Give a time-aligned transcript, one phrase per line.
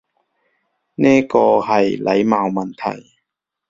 [0.95, 3.07] 呢個係禮貌問題